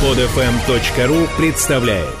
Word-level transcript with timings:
Подфм.ру 0.00 1.28
представляет 1.36 2.16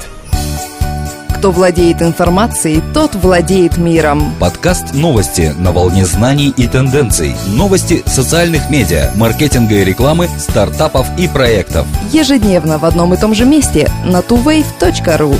Кто 1.38 1.50
владеет 1.50 2.02
информацией, 2.02 2.82
тот 2.92 3.14
владеет 3.14 3.78
миром. 3.78 4.34
Подкаст 4.38 4.92
новости 4.92 5.54
на 5.56 5.72
волне 5.72 6.04
знаний 6.04 6.52
и 6.54 6.68
тенденций. 6.68 7.34
Новости 7.46 8.02
социальных 8.04 8.68
медиа, 8.68 9.12
маркетинга 9.16 9.76
и 9.76 9.84
рекламы, 9.84 10.28
стартапов 10.38 11.06
и 11.18 11.26
проектов. 11.26 11.86
Ежедневно 12.12 12.76
в 12.76 12.84
одном 12.84 13.14
и 13.14 13.16
том 13.16 13.34
же 13.34 13.46
месте 13.46 13.90
на 14.04 14.18
tuwave.ru. 14.18 15.34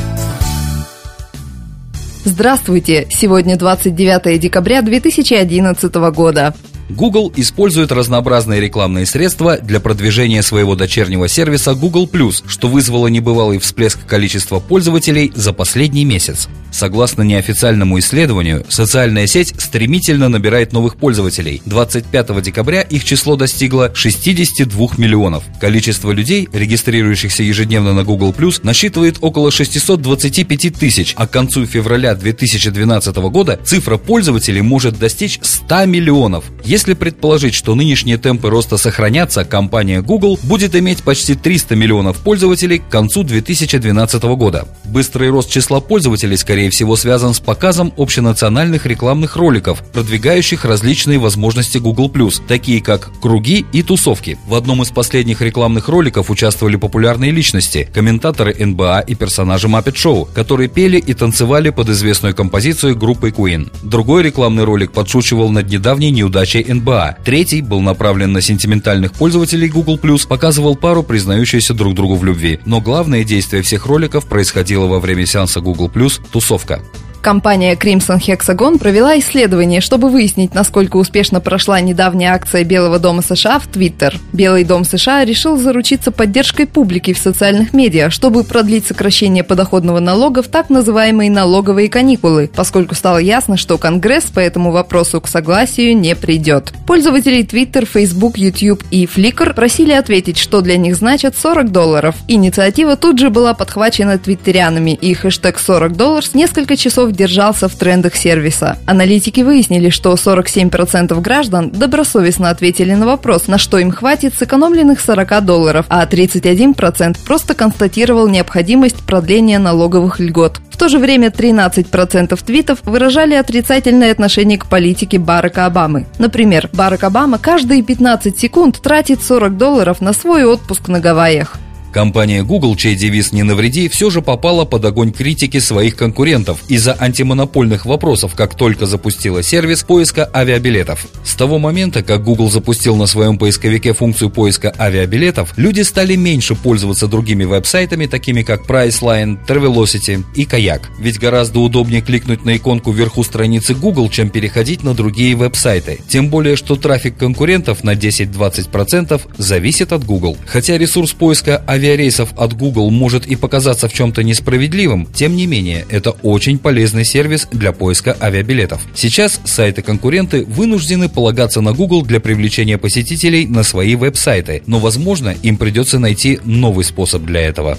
Здравствуйте! 2.24 3.06
Сегодня 3.10 3.58
29 3.58 4.40
декабря 4.40 4.80
2011 4.80 5.94
года. 6.14 6.54
Google 6.90 7.32
использует 7.36 7.92
разнообразные 7.92 8.60
рекламные 8.60 9.06
средства 9.06 9.58
для 9.58 9.80
продвижения 9.80 10.42
своего 10.42 10.74
дочернего 10.74 11.28
сервиса 11.28 11.74
Google+, 11.74 12.08
что 12.46 12.68
вызвало 12.68 13.06
небывалый 13.06 13.58
всплеск 13.58 14.04
количества 14.06 14.60
пользователей 14.60 15.32
за 15.34 15.52
последний 15.52 16.04
месяц. 16.04 16.48
Согласно 16.72 17.22
неофициальному 17.22 17.98
исследованию, 17.98 18.64
социальная 18.68 19.26
сеть 19.26 19.54
стремительно 19.58 20.28
набирает 20.28 20.72
новых 20.72 20.96
пользователей. 20.96 21.62
25 21.66 22.42
декабря 22.42 22.82
их 22.82 23.04
число 23.04 23.36
достигло 23.36 23.90
62 23.94 24.88
миллионов. 24.96 25.44
Количество 25.60 26.12
людей, 26.12 26.48
регистрирующихся 26.52 27.42
ежедневно 27.42 27.92
на 27.92 28.04
Google+, 28.04 28.34
насчитывает 28.62 29.18
около 29.20 29.50
625 29.50 30.74
тысяч, 30.78 31.14
а 31.16 31.26
к 31.26 31.30
концу 31.30 31.66
февраля 31.66 32.14
2012 32.14 33.16
года 33.16 33.58
цифра 33.64 33.96
пользователей 33.96 34.62
может 34.62 34.98
достичь 34.98 35.38
100 35.42 35.86
миллионов. 35.86 36.44
Если 36.64 36.79
предположить, 36.80 37.54
что 37.54 37.74
нынешние 37.74 38.18
темпы 38.18 38.50
роста 38.50 38.76
сохранятся, 38.76 39.44
компания 39.44 40.02
Google 40.02 40.38
будет 40.42 40.74
иметь 40.74 41.02
почти 41.02 41.34
300 41.34 41.76
миллионов 41.76 42.18
пользователей 42.18 42.78
к 42.78 42.88
концу 42.88 43.22
2012 43.22 44.22
года. 44.22 44.66
Быстрый 44.84 45.30
рост 45.30 45.50
числа 45.50 45.80
пользователей, 45.80 46.36
скорее 46.36 46.70
всего, 46.70 46.96
связан 46.96 47.34
с 47.34 47.40
показом 47.40 47.92
общенациональных 47.96 48.86
рекламных 48.86 49.36
роликов, 49.36 49.82
продвигающих 49.92 50.64
различные 50.64 51.18
возможности 51.18 51.78
Google+, 51.78 52.10
такие 52.48 52.80
как 52.80 53.10
круги 53.20 53.64
и 53.72 53.82
тусовки. 53.82 54.38
В 54.46 54.54
одном 54.54 54.82
из 54.82 54.90
последних 54.90 55.42
рекламных 55.42 55.88
роликов 55.88 56.30
участвовали 56.30 56.76
популярные 56.76 57.30
личности, 57.30 57.88
комментаторы 57.92 58.54
НБА 58.58 59.04
и 59.06 59.14
персонажи 59.14 59.68
Muppet 59.68 59.94
Show, 59.94 60.28
которые 60.32 60.68
пели 60.68 60.98
и 60.98 61.14
танцевали 61.14 61.70
под 61.70 61.88
известную 61.90 62.34
композицию 62.34 62.96
группы 62.96 63.30
Queen. 63.30 63.70
Другой 63.82 64.22
рекламный 64.22 64.64
ролик 64.64 64.92
подшучивал 64.92 65.50
над 65.50 65.68
недавней 65.68 66.10
неудачей 66.10 66.64
НБА. 66.72 67.16
Третий 67.24 67.60
был 67.62 67.80
направлен 67.80 68.32
на 68.32 68.40
сентиментальных 68.40 69.12
пользователей 69.12 69.68
Google+, 69.68 69.98
показывал 70.28 70.76
пару, 70.76 71.02
признающуюся 71.02 71.74
друг 71.74 71.94
другу 71.94 72.16
в 72.16 72.24
любви. 72.24 72.60
Но 72.64 72.80
главное 72.80 73.24
действие 73.24 73.62
всех 73.62 73.86
роликов 73.86 74.26
происходило 74.26 74.86
во 74.86 75.00
время 75.00 75.26
сеанса 75.26 75.60
Google+, 75.60 75.90
тусовка. 76.30 76.80
Компания 77.20 77.74
Crimson 77.74 78.18
Hexagon 78.18 78.78
провела 78.78 79.18
исследование, 79.18 79.80
чтобы 79.80 80.08
выяснить, 80.08 80.54
насколько 80.54 80.96
успешно 80.96 81.40
прошла 81.40 81.80
недавняя 81.80 82.32
акция 82.32 82.64
Белого 82.64 82.98
дома 82.98 83.20
США 83.20 83.58
в 83.58 83.68
Twitter. 83.68 84.16
Белый 84.32 84.64
дом 84.64 84.84
США 84.84 85.24
решил 85.24 85.58
заручиться 85.58 86.12
поддержкой 86.12 86.66
публики 86.66 87.12
в 87.12 87.18
социальных 87.18 87.74
медиа, 87.74 88.08
чтобы 88.08 88.42
продлить 88.42 88.86
сокращение 88.86 89.44
подоходного 89.44 90.00
налога 90.00 90.42
в 90.42 90.48
так 90.48 90.70
называемые 90.70 91.30
налоговые 91.30 91.90
каникулы, 91.90 92.50
поскольку 92.54 92.94
стало 92.94 93.18
ясно, 93.18 93.58
что 93.58 93.76
Конгресс 93.76 94.24
по 94.24 94.40
этому 94.40 94.72
вопросу 94.72 95.20
к 95.20 95.28
согласию 95.28 95.96
не 95.96 96.16
придет. 96.16 96.72
Пользователи 96.86 97.44
Twitter, 97.44 97.86
Facebook, 97.86 98.38
YouTube 98.38 98.82
и 98.90 99.04
Flickr 99.04 99.54
просили 99.54 99.92
ответить, 99.92 100.38
что 100.38 100.62
для 100.62 100.78
них 100.78 100.96
значит 100.96 101.36
40 101.36 101.70
долларов. 101.70 102.14
Инициатива 102.28 102.96
тут 102.96 103.18
же 103.18 103.28
была 103.28 103.52
подхвачена 103.52 104.18
твиттерянами, 104.18 104.92
и 104.92 105.12
хэштег 105.12 105.58
40 105.58 105.96
долларов 105.96 106.34
несколько 106.34 106.76
часов 106.76 107.09
держался 107.12 107.68
в 107.68 107.74
трендах 107.74 108.16
сервиса. 108.16 108.78
Аналитики 108.86 109.40
выяснили, 109.40 109.90
что 109.90 110.12
47% 110.12 111.20
граждан 111.20 111.70
добросовестно 111.70 112.50
ответили 112.50 112.94
на 112.94 113.06
вопрос, 113.06 113.46
на 113.46 113.58
что 113.58 113.78
им 113.78 113.90
хватит 113.90 114.34
сэкономленных 114.34 115.00
40 115.00 115.44
долларов, 115.44 115.86
а 115.88 116.04
31% 116.06 117.18
просто 117.24 117.54
констатировал 117.54 118.28
необходимость 118.28 119.04
продления 119.06 119.58
налоговых 119.58 120.20
льгот. 120.20 120.60
В 120.70 120.76
то 120.76 120.88
же 120.88 120.98
время 120.98 121.28
13% 121.28 122.38
твитов 122.44 122.78
выражали 122.84 123.34
отрицательное 123.34 124.12
отношение 124.12 124.58
к 124.58 124.66
политике 124.66 125.18
Барака 125.18 125.66
Обамы. 125.66 126.06
Например, 126.18 126.70
Барак 126.72 127.04
Обама 127.04 127.38
каждые 127.38 127.82
15 127.82 128.38
секунд 128.38 128.80
тратит 128.80 129.22
40 129.22 129.56
долларов 129.58 130.00
на 130.00 130.12
свой 130.12 130.44
отпуск 130.44 130.88
на 130.88 131.00
Гавайях. 131.00 131.58
Компания 131.92 132.44
Google, 132.44 132.76
чей 132.76 132.94
девиз 132.94 133.32
«Не 133.32 133.42
навреди», 133.42 133.88
все 133.88 134.10
же 134.10 134.22
попала 134.22 134.64
под 134.64 134.84
огонь 134.84 135.12
критики 135.12 135.58
своих 135.58 135.96
конкурентов 135.96 136.60
из-за 136.68 136.96
антимонопольных 136.98 137.84
вопросов, 137.84 138.34
как 138.36 138.54
только 138.54 138.86
запустила 138.86 139.42
сервис 139.42 139.82
поиска 139.82 140.30
авиабилетов. 140.32 141.06
С 141.24 141.34
того 141.34 141.58
момента, 141.58 142.02
как 142.02 142.22
Google 142.22 142.50
запустил 142.50 142.94
на 142.96 143.06
своем 143.06 143.38
поисковике 143.38 143.92
функцию 143.92 144.30
поиска 144.30 144.72
авиабилетов, 144.78 145.52
люди 145.56 145.80
стали 145.80 146.14
меньше 146.14 146.54
пользоваться 146.54 147.08
другими 147.08 147.44
веб-сайтами, 147.44 148.06
такими 148.06 148.42
как 148.42 148.68
Priceline, 148.68 149.38
Travelocity 149.46 150.22
и 150.36 150.44
Kayak. 150.44 150.82
Ведь 150.98 151.18
гораздо 151.18 151.58
удобнее 151.58 152.02
кликнуть 152.02 152.44
на 152.44 152.56
иконку 152.56 152.92
вверху 152.92 153.24
страницы 153.24 153.74
Google, 153.74 154.08
чем 154.10 154.30
переходить 154.30 154.84
на 154.84 154.94
другие 154.94 155.34
веб-сайты. 155.34 155.98
Тем 156.08 156.28
более, 156.28 156.54
что 156.54 156.76
трафик 156.76 157.16
конкурентов 157.16 157.82
на 157.82 157.94
10-20% 157.94 159.20
зависит 159.36 159.92
от 159.92 160.04
Google. 160.04 160.36
Хотя 160.46 160.78
ресурс 160.78 161.12
поиска 161.12 161.64
авиабилетов 161.66 161.79
авиарейсов 161.80 162.34
от 162.36 162.52
Google 162.56 162.90
может 162.90 163.26
и 163.26 163.36
показаться 163.36 163.88
в 163.88 163.92
чем-то 163.92 164.22
несправедливым, 164.22 165.08
тем 165.12 165.34
не 165.34 165.46
менее, 165.46 165.86
это 165.88 166.10
очень 166.10 166.58
полезный 166.58 167.04
сервис 167.04 167.48
для 167.50 167.72
поиска 167.72 168.16
авиабилетов. 168.20 168.82
Сейчас 168.94 169.40
сайты-конкуренты 169.44 170.44
вынуждены 170.44 171.08
полагаться 171.08 171.62
на 171.62 171.72
Google 171.72 172.02
для 172.02 172.20
привлечения 172.20 172.76
посетителей 172.76 173.46
на 173.46 173.62
свои 173.62 173.96
веб-сайты, 173.96 174.62
но, 174.66 174.78
возможно, 174.78 175.34
им 175.42 175.56
придется 175.56 175.98
найти 175.98 176.38
новый 176.44 176.84
способ 176.84 177.22
для 177.22 177.40
этого. 177.40 177.78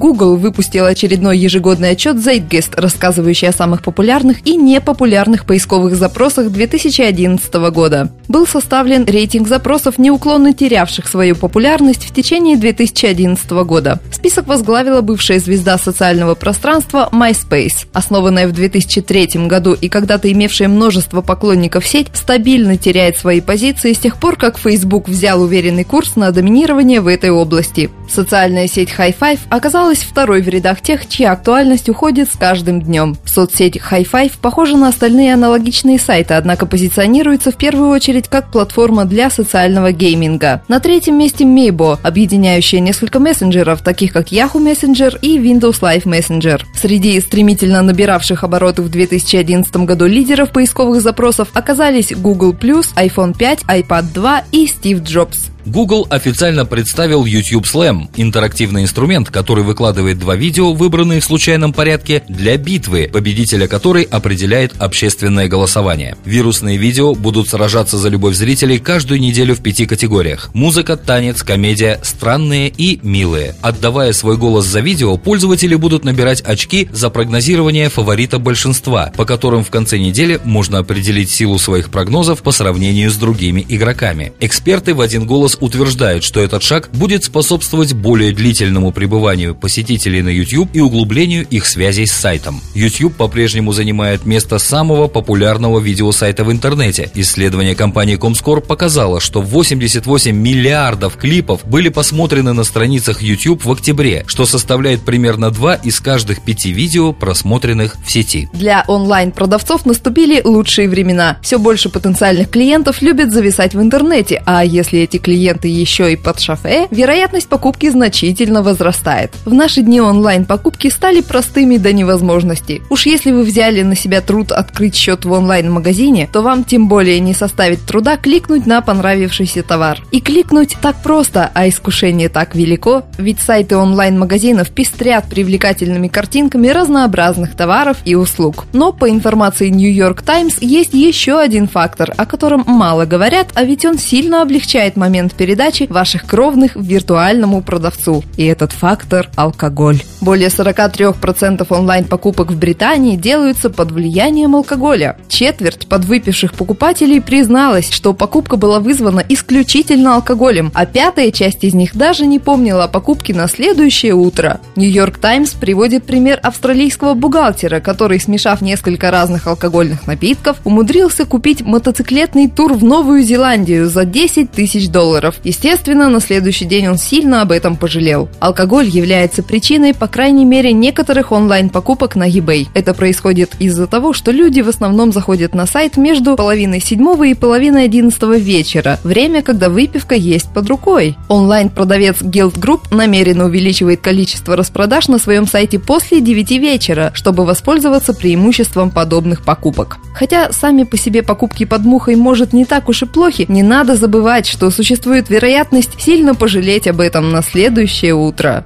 Google 0.00 0.36
выпустил 0.36 0.86
очередной 0.86 1.36
ежегодный 1.36 1.90
отчет 1.90 2.16
Zeitgeist, 2.16 2.70
рассказывающий 2.72 3.48
о 3.48 3.52
самых 3.52 3.82
популярных 3.82 4.38
и 4.46 4.56
непопулярных 4.56 5.44
поисковых 5.44 5.94
запросах 5.94 6.50
2011 6.50 7.52
года. 7.70 8.10
Был 8.26 8.46
составлен 8.46 9.04
рейтинг 9.04 9.46
запросов, 9.46 9.98
неуклонно 9.98 10.54
терявших 10.54 11.06
свою 11.06 11.36
популярность 11.36 12.06
в 12.06 12.14
течение 12.14 12.56
2011 12.56 13.50
года. 13.50 14.00
Список 14.10 14.46
возглавила 14.46 15.02
бывшая 15.02 15.38
звезда 15.38 15.76
социального 15.76 16.34
пространства 16.34 17.10
MySpace. 17.12 17.86
Основанная 17.92 18.48
в 18.48 18.52
2003 18.52 19.46
году 19.48 19.74
и 19.74 19.90
когда-то 19.90 20.32
имевшая 20.32 20.68
множество 20.68 21.20
поклонников 21.20 21.86
сеть, 21.86 22.06
стабильно 22.14 22.78
теряет 22.78 23.18
свои 23.18 23.42
позиции 23.42 23.92
с 23.92 23.98
тех 23.98 24.16
пор, 24.16 24.36
как 24.36 24.56
Facebook 24.56 25.10
взял 25.10 25.42
уверенный 25.42 25.84
курс 25.84 26.16
на 26.16 26.30
доминирование 26.30 27.02
в 27.02 27.06
этой 27.06 27.28
области. 27.28 27.90
Социальная 28.10 28.66
сеть 28.66 28.90
High 28.96 29.14
Five 29.18 29.38
оказалась 29.50 29.98
второй 29.98 30.42
в 30.42 30.48
рядах 30.48 30.80
тех, 30.80 31.08
чья 31.08 31.32
актуальность 31.32 31.88
уходит 31.88 32.30
с 32.30 32.36
каждым 32.36 32.82
днем. 32.82 33.16
Соцсеть 33.24 33.76
High 33.76 34.08
Five 34.10 34.32
похожа 34.40 34.76
на 34.76 34.88
остальные 34.88 35.34
аналогичные 35.34 35.98
сайты, 35.98 36.34
однако 36.34 36.66
позиционируется 36.66 37.52
в 37.52 37.56
первую 37.56 37.90
очередь 37.90 38.28
как 38.28 38.50
платформа 38.50 39.04
для 39.04 39.30
социального 39.30 39.92
гейминга. 39.92 40.62
На 40.66 40.80
третьем 40.80 41.18
месте 41.18 41.44
Meibo, 41.44 41.98
объединяющая 42.02 42.80
несколько 42.80 43.20
мессенджеров, 43.20 43.82
таких 43.82 44.12
как 44.12 44.32
Yahoo 44.32 44.54
Messenger 44.54 45.16
и 45.22 45.38
Windows 45.38 45.80
Live 45.80 46.04
Messenger. 46.04 46.62
Среди 46.74 47.20
стремительно 47.20 47.82
набиравших 47.82 48.42
обороты 48.42 48.82
в 48.82 48.90
2011 48.90 49.74
году 49.76 50.06
лидеров 50.06 50.50
поисковых 50.50 51.00
запросов 51.00 51.48
оказались 51.52 52.12
Google+, 52.12 52.52
iPhone 52.52 53.36
5, 53.36 53.60
iPad 53.68 54.12
2 54.12 54.44
и 54.50 54.66
Steve 54.66 55.02
Jobs. 55.02 55.50
Google 55.66 56.06
официально 56.10 56.64
представил 56.64 57.24
YouTube 57.24 57.64
Slam– 57.64 58.08
интерактивный 58.16 58.82
инструмент, 58.82 59.30
который 59.30 59.62
выкладывает 59.62 60.18
два 60.18 60.36
видео, 60.36 60.72
выбранные 60.72 61.20
в 61.20 61.24
случайном 61.24 61.72
порядке, 61.72 62.22
для 62.28 62.56
битвы, 62.56 63.10
победителя 63.12 63.68
которой 63.68 64.04
определяет 64.04 64.72
общественное 64.78 65.48
голосование. 65.48 66.16
Вирусные 66.24 66.76
видео 66.78 67.14
будут 67.14 67.48
сражаться 67.48 67.98
за 67.98 68.08
любовь 68.08 68.34
зрителей 68.34 68.78
каждую 68.78 69.20
неделю 69.20 69.54
в 69.54 69.62
пяти 69.62 69.86
категориях– 69.86 70.50
музыка, 70.54 70.96
танец, 70.96 71.42
комедия, 71.42 72.00
странные 72.02 72.68
и 72.68 72.98
милые. 73.02 73.54
Отдавая 73.60 74.12
свой 74.12 74.36
голос 74.36 74.66
за 74.66 74.80
видео, 74.80 75.16
пользователи 75.16 75.74
будут 75.74 76.04
набирать 76.04 76.40
очки 76.40 76.88
за 76.92 77.10
прогнозирование 77.10 77.88
фаворита 77.88 78.38
большинства, 78.38 79.12
по 79.16 79.24
которым 79.24 79.64
в 79.64 79.70
конце 79.70 79.98
недели 79.98 80.40
можно 80.44 80.78
определить 80.78 81.30
силу 81.30 81.58
своих 81.58 81.90
прогнозов 81.90 82.42
по 82.42 82.50
сравнению 82.50 83.10
с 83.10 83.16
другими 83.16 83.64
игроками. 83.68 84.32
Эксперты 84.40 84.94
в 84.94 85.00
один 85.00 85.26
голос 85.26 85.49
голос 85.50 85.56
утверждает, 85.60 86.24
что 86.24 86.40
этот 86.40 86.62
шаг 86.62 86.90
будет 86.92 87.24
способствовать 87.24 87.92
более 87.94 88.32
длительному 88.32 88.92
пребыванию 88.92 89.54
посетителей 89.54 90.22
на 90.22 90.28
YouTube 90.28 90.70
и 90.72 90.80
углублению 90.80 91.46
их 91.50 91.66
связей 91.66 92.06
с 92.06 92.12
сайтом. 92.12 92.60
YouTube 92.74 93.16
по-прежнему 93.16 93.72
занимает 93.72 94.26
место 94.26 94.58
самого 94.58 95.08
популярного 95.08 95.80
видеосайта 95.80 96.44
в 96.44 96.52
интернете. 96.52 97.10
Исследование 97.14 97.74
компании 97.74 98.18
Comscore 98.18 98.60
показало, 98.60 99.20
что 99.20 99.40
88 99.40 100.36
миллиардов 100.36 101.16
клипов 101.16 101.64
были 101.64 101.88
посмотрены 101.88 102.52
на 102.52 102.64
страницах 102.64 103.22
YouTube 103.22 103.64
в 103.64 103.72
октябре, 103.72 104.24
что 104.26 104.46
составляет 104.46 105.02
примерно 105.02 105.50
2 105.50 105.74
из 105.76 106.00
каждых 106.00 106.42
5 106.42 106.66
видео, 106.66 107.12
просмотренных 107.12 107.96
в 108.04 108.10
сети. 108.10 108.48
Для 108.52 108.84
онлайн-продавцов 108.86 109.86
наступили 109.86 110.40
лучшие 110.44 110.88
времена. 110.88 111.38
Все 111.42 111.58
больше 111.58 111.88
потенциальных 111.88 112.50
клиентов 112.50 113.02
любят 113.02 113.32
зависать 113.32 113.74
в 113.74 113.80
интернете, 113.80 114.42
а 114.46 114.64
если 114.64 115.00
эти 115.00 115.16
клиенты 115.16 115.39
еще 115.68 116.12
и 116.12 116.16
под 116.16 116.40
шофе, 116.40 116.86
вероятность 116.90 117.48
покупки 117.48 117.88
значительно 117.88 118.62
возрастает. 118.62 119.32
В 119.44 119.52
наши 119.52 119.82
дни 119.82 120.00
онлайн-покупки 120.00 120.88
стали 120.88 121.20
простыми 121.20 121.76
до 121.76 121.92
невозможности. 121.92 122.82
Уж 122.90 123.06
если 123.06 123.32
вы 123.32 123.42
взяли 123.42 123.82
на 123.82 123.96
себя 123.96 124.20
труд 124.20 124.52
открыть 124.52 124.94
счет 124.94 125.24
в 125.24 125.32
онлайн-магазине, 125.32 126.28
то 126.32 126.42
вам 126.42 126.64
тем 126.64 126.88
более 126.88 127.20
не 127.20 127.34
составит 127.34 127.84
труда 127.86 128.16
кликнуть 128.16 128.66
на 128.66 128.80
понравившийся 128.80 129.62
товар. 129.62 130.02
И 130.10 130.20
кликнуть 130.20 130.76
так 130.80 130.96
просто, 131.02 131.50
а 131.54 131.68
искушение 131.68 132.28
так 132.28 132.54
велико, 132.54 133.04
ведь 133.18 133.40
сайты 133.40 133.76
онлайн-магазинов 133.76 134.70
пестрят 134.70 135.28
привлекательными 135.28 136.08
картинками 136.08 136.68
разнообразных 136.68 137.56
товаров 137.56 137.98
и 138.04 138.14
услуг. 138.14 138.66
Но 138.72 138.92
по 138.92 139.08
информации 139.08 139.68
New 139.68 139.92
York 139.92 140.22
Times 140.22 140.56
есть 140.60 140.94
еще 140.94 141.38
один 141.38 141.68
фактор, 141.68 142.12
о 142.16 142.26
котором 142.26 142.64
мало 142.66 143.06
говорят, 143.06 143.48
а 143.54 143.64
ведь 143.64 143.84
он 143.84 143.98
сильно 143.98 144.42
облегчает 144.42 144.96
момент 144.96 145.29
передачи 145.34 145.86
ваших 145.88 146.26
кровных 146.26 146.76
виртуальному 146.76 147.62
продавцу. 147.62 148.22
И 148.36 148.44
этот 148.44 148.72
фактор– 148.72 149.28
алкоголь. 149.36 150.02
Более 150.20 150.48
43% 150.48 151.66
онлайн-покупок 151.68 152.50
в 152.50 152.58
Британии 152.58 153.16
делаются 153.16 153.70
под 153.70 153.90
влиянием 153.90 154.54
алкоголя. 154.54 155.16
Четверть 155.28 155.86
подвыпивших 155.86 156.54
покупателей 156.54 157.20
призналась, 157.20 157.90
что 157.90 158.12
покупка 158.12 158.56
была 158.56 158.80
вызвана 158.80 159.24
исключительно 159.28 160.16
алкоголем, 160.16 160.70
а 160.74 160.86
пятая 160.86 161.30
часть 161.30 161.64
из 161.64 161.74
них 161.74 161.96
даже 161.96 162.26
не 162.26 162.38
помнила 162.38 162.84
о 162.84 162.88
покупке 162.88 163.34
на 163.34 163.48
следующее 163.48 164.14
утро. 164.14 164.60
Нью-Йорк 164.76 165.18
Таймс 165.18 165.52
приводит 165.52 166.04
пример 166.04 166.38
австралийского 166.42 167.14
бухгалтера, 167.14 167.80
который, 167.80 168.20
смешав 168.20 168.60
несколько 168.60 169.10
разных 169.10 169.46
алкогольных 169.46 170.06
напитков, 170.06 170.58
умудрился 170.64 171.24
купить 171.24 171.62
мотоциклетный 171.62 172.48
тур 172.48 172.74
в 172.74 172.84
Новую 172.84 173.22
Зеландию 173.22 173.88
за 173.88 174.04
10 174.04 174.50
тысяч 174.50 174.88
долларов. 174.88 175.19
Естественно, 175.44 176.08
на 176.08 176.20
следующий 176.20 176.64
день 176.64 176.88
он 176.88 176.98
сильно 176.98 177.42
об 177.42 177.52
этом 177.52 177.76
пожалел. 177.76 178.28
Алкоголь 178.40 178.88
является 178.88 179.42
причиной, 179.42 179.94
по 179.94 180.06
крайней 180.06 180.44
мере, 180.44 180.72
некоторых 180.72 181.32
онлайн-покупок 181.32 182.16
на 182.16 182.28
eBay. 182.28 182.68
Это 182.74 182.94
происходит 182.94 183.52
из-за 183.58 183.86
того, 183.86 184.12
что 184.12 184.30
люди 184.30 184.60
в 184.60 184.68
основном 184.68 185.12
заходят 185.12 185.54
на 185.54 185.66
сайт 185.66 185.96
между 185.96 186.36
половиной 186.36 186.80
седьмого 186.80 187.24
и 187.24 187.34
половиной 187.34 187.84
одиннадцатого 187.84 188.38
вечера, 188.38 188.98
время, 189.04 189.42
когда 189.42 189.68
выпивка 189.68 190.14
есть 190.14 190.52
под 190.52 190.68
рукой. 190.68 191.16
Онлайн-продавец 191.28 192.22
Guild 192.22 192.58
Group 192.58 192.80
намеренно 192.90 193.44
увеличивает 193.44 194.00
количество 194.00 194.56
распродаж 194.56 195.08
на 195.08 195.18
своем 195.18 195.46
сайте 195.46 195.78
после 195.78 196.20
9 196.20 196.50
вечера, 196.52 197.10
чтобы 197.14 197.44
воспользоваться 197.44 198.14
преимуществом 198.14 198.90
подобных 198.90 199.42
покупок. 199.42 199.98
Хотя 200.14 200.52
сами 200.52 200.84
по 200.84 200.96
себе 200.96 201.22
покупки 201.22 201.64
под 201.64 201.82
мухой 201.84 202.16
может 202.16 202.52
не 202.52 202.64
так 202.64 202.88
уж 202.88 203.02
и 203.02 203.06
плохи, 203.06 203.46
не 203.48 203.62
надо 203.62 203.96
забывать, 203.96 204.46
что 204.46 204.70
существует 205.10 205.28
вероятность 205.28 206.00
сильно 206.00 206.36
пожалеть 206.36 206.86
об 206.86 207.00
этом 207.00 207.32
на 207.32 207.42
следующее 207.42 208.14
утро. 208.14 208.64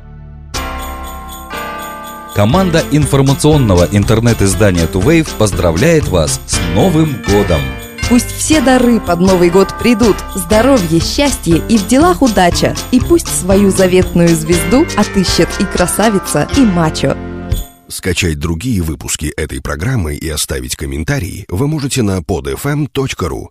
Команда 2.34 2.82
информационного 2.90 3.88
интернет-издания 3.90 4.86
Tuwave 4.86 5.30
поздравляет 5.38 6.08
вас 6.08 6.38
с 6.46 6.58
Новым 6.74 7.16
годом! 7.26 7.62
Пусть 8.10 8.30
все 8.36 8.60
дары 8.60 9.00
под 9.00 9.20
Новый 9.20 9.48
год 9.48 9.68
придут, 9.78 10.16
здоровье, 10.34 11.00
счастье 11.00 11.62
и 11.70 11.78
в 11.78 11.86
делах 11.86 12.20
удача. 12.20 12.76
И 12.90 13.00
пусть 13.00 13.28
свою 13.28 13.70
заветную 13.70 14.28
звезду 14.28 14.84
отыщет 14.96 15.48
и 15.60 15.64
красавица, 15.64 16.46
и 16.58 16.60
мачо. 16.60 17.16
Скачать 17.88 18.38
другие 18.38 18.82
выпуски 18.82 19.32
этой 19.36 19.62
программы 19.62 20.16
и 20.16 20.28
оставить 20.28 20.76
комментарии 20.76 21.46
вы 21.48 21.68
можете 21.68 22.02
на 22.02 22.18
podfm.ru. 22.18 23.48